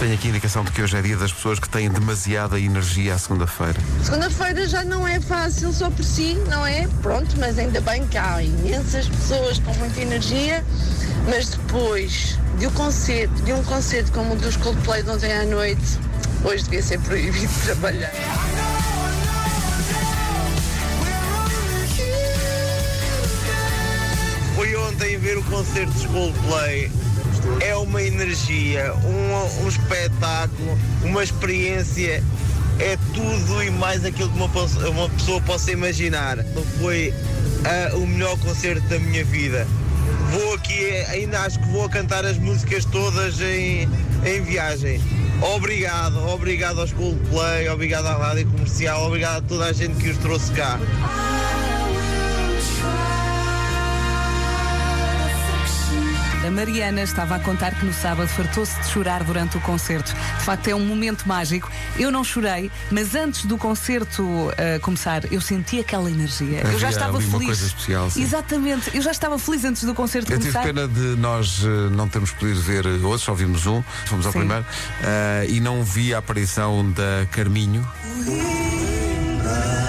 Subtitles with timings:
[0.00, 3.12] Tenho aqui a indicação de que hoje é dia das pessoas que têm demasiada energia
[3.12, 3.78] à segunda-feira.
[4.02, 6.88] Segunda-feira já não é fácil só por si, não é?
[7.02, 10.64] Pronto, mas ainda bem que há imensas pessoas com muita energia,
[11.28, 15.44] mas depois de um concerto, de um concerto como o dos Coldplay de ontem à
[15.44, 15.98] noite,
[16.44, 18.10] hoje devia ser proibido trabalhar.
[24.54, 26.90] Fui ontem ver o concerto de Coldplay.
[27.60, 32.22] É uma energia, um, um espetáculo, uma experiência.
[32.78, 36.38] É tudo e mais aquilo que uma, uma pessoa possa imaginar.
[36.80, 37.12] Foi
[37.64, 39.66] ah, o melhor concerto da minha vida.
[40.30, 43.88] Vou aqui, ainda acho que vou cantar as músicas todas em,
[44.24, 45.00] em viagem.
[45.42, 50.18] Obrigado, obrigado aos Coldplay, obrigado à Rádio Comercial, obrigado a toda a gente que os
[50.18, 50.78] trouxe cá.
[56.50, 60.12] A Mariana estava a contar que no sábado fartou-se de chorar durante o concerto.
[60.36, 61.70] De facto, é um momento mágico.
[61.96, 66.62] Eu não chorei, mas antes do concerto eh, começar, eu senti aquela energia.
[66.62, 67.46] eu já Havia estava ali uma feliz.
[67.46, 68.22] coisa especial, sim.
[68.24, 68.90] Exatamente.
[68.92, 70.66] Eu já estava feliz antes do concerto Eu tive começar.
[70.74, 74.40] pena de nós eh, não termos podido ver outros, só vimos um, fomos ao Sim.
[74.40, 74.66] primeiro,
[75.04, 77.88] eh, e não vi a aparição da Carminho.
[79.44, 79.79] Rádio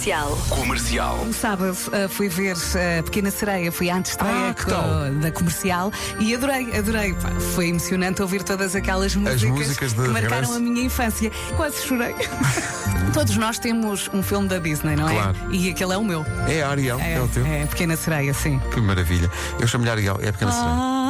[0.00, 0.38] Comercial.
[0.48, 1.24] Comercial.
[1.26, 5.10] No sábado eh, fui ver a Pequena Sereia, fui à antestreia Ah, que co- tal?
[5.20, 7.12] da comercial e adorei, adorei.
[7.12, 10.54] Pá, foi emocionante ouvir todas aquelas músicas, músicas de que marcaram regresso.
[10.54, 11.30] a minha infância.
[11.54, 12.14] Quase chorei.
[13.12, 15.12] Todos nós temos um filme da Disney, não é?
[15.12, 15.36] Claro.
[15.50, 16.24] E aquele é o meu.
[16.48, 17.44] É a Ariel, é, o teu.
[17.44, 18.58] é Pequena Sereia, sim.
[18.72, 19.30] Que maravilha.
[19.60, 20.70] Eu chamo-lhe Ariel, é a pequena sereia.
[20.72, 21.06] Ah.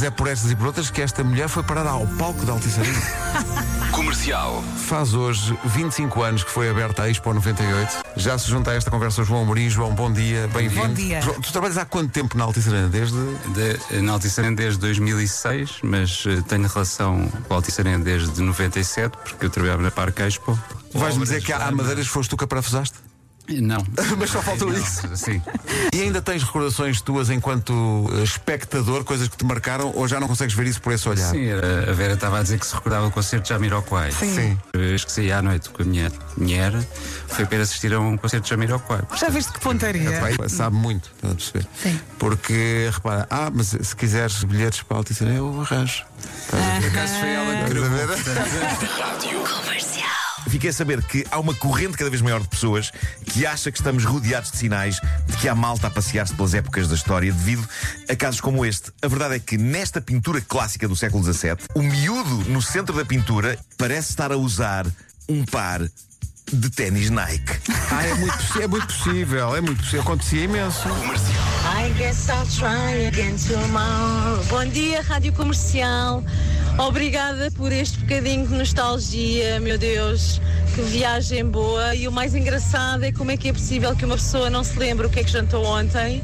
[0.00, 2.78] É por estas e por outras que esta mulher foi parada ao palco da Altice
[2.78, 2.98] Arena.
[3.90, 4.62] Comercial.
[4.86, 8.04] Faz hoje 25 anos que foi aberta a Expo 98.
[8.16, 9.68] Já se junta a esta conversa o João Amorim.
[9.68, 10.86] João, bom dia, bem-vindo.
[10.86, 11.20] Bom dia.
[11.20, 12.88] João, tu trabalhas há quanto tempo na Altice Arena?
[12.88, 13.16] Desde...
[13.16, 18.40] De, na Altice Arena desde 2006, mas eh, tenho relação com a Altice Arena desde
[18.40, 20.58] 97, porque eu trabalhava na Parque Expo.
[20.94, 23.07] Vais-me dizer que há madeiras que foste tu que a parafusaste?
[23.48, 23.84] Não.
[24.18, 25.16] Mas só faltou Não, isso.
[25.16, 25.42] Sim.
[25.92, 27.72] E ainda tens recordações tuas enquanto
[28.12, 31.30] eh, espectador, coisas que te marcaram, ou já não consegues ver isso por esse olhar?
[31.30, 34.12] Sim, a Vera estava a dizer que se recordava o concerto de Jamiroquai.
[34.12, 34.58] Sim.
[34.72, 36.72] Eu esqueci à noite com a minha mulher,
[37.26, 39.00] foi para ir assistir a um concerto de Jamiroquai.
[39.16, 40.20] Já viste que pontaria?
[40.20, 41.66] Vai, sabe muito, estás a perceber?
[41.82, 42.00] Sim.
[42.18, 46.04] Porque, repara, ah, mas se quiseres bilhetes para a Altice eu arranjo.
[46.44, 47.08] Estás a ver?
[47.08, 48.88] Foi ela que Estás a ver?
[48.98, 49.77] Rádio.
[50.48, 52.90] Fiquei a saber que há uma corrente cada vez maior de pessoas
[53.24, 56.88] que acha que estamos rodeados de sinais de que há malta a passear-se pelas épocas
[56.88, 57.66] da história devido
[58.08, 58.90] a casos como este.
[59.02, 63.04] A verdade é que nesta pintura clássica do século XVII, o miúdo no centro da
[63.04, 64.86] pintura parece estar a usar
[65.28, 65.80] um par
[66.52, 67.52] de ténis Nike.
[67.90, 70.00] Ah, é muito, é muito possível, é muito possível.
[70.00, 70.88] Acontecia imenso.
[74.48, 76.22] Bom dia, Rádio Comercial.
[76.78, 80.40] Obrigada por este bocadinho de nostalgia, meu Deus.
[80.74, 81.94] Que viagem boa.
[81.94, 84.78] E o mais engraçado é como é que é possível que uma pessoa não se
[84.78, 86.22] lembre o que é que jantou ontem,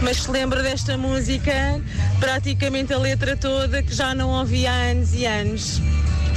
[0.00, 1.80] mas se lembra desta música,
[2.18, 5.80] praticamente a letra toda, que já não ouvi há anos e anos.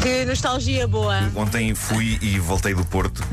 [0.02, 1.16] Que nostalgia boa.
[1.36, 3.24] Ontem fui e voltei do Porto,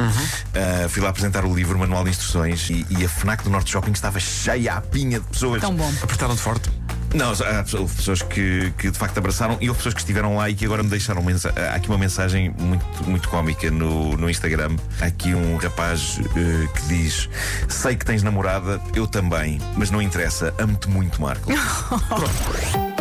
[0.54, 3.71] Ah, fui lá apresentar o livro Manual de Instruções e, e a FNAC do Norte
[3.72, 5.60] Shopping estava cheia à pinha de pessoas.
[5.60, 5.91] Tão bom.
[6.03, 6.70] Apertaram-te forte.
[7.12, 7.34] Não, há
[7.65, 10.54] pessoas- houve pessoas que, que de facto abraçaram e houve pessoas que estiveram lá e
[10.54, 14.76] que agora me deixaram mensa Há aqui uma mensagem muito, muito cómica no, no Instagram.
[15.00, 17.28] Há aqui um rapaz eh, que diz:
[17.69, 21.50] Sei que tens namorada, eu também, mas não interessa, amo-te muito, Marco.
[21.53, 23.00] Hoje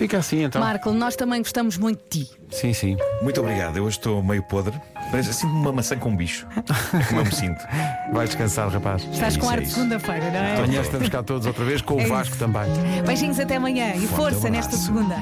[0.00, 0.62] Fica assim então.
[0.62, 2.30] Marco, nós também gostamos muito de ti.
[2.50, 2.96] Sim, sim.
[3.20, 4.80] muito obrigado, eu hoje estou meio podre.
[5.10, 6.46] Parece assim uma maçã com bicho.
[6.98, 7.62] É como eu me sinto.
[8.10, 9.06] Vai descansar, rapaz.
[9.12, 10.56] Estás com isso, ar é de segunda-feira, não é?
[10.56, 12.38] Amanhã estamos cá todos outra vez, com É o Vasco isso.
[12.42, 12.62] também.
[13.06, 15.16] Beijinhos até amanhã e força nesta segunda.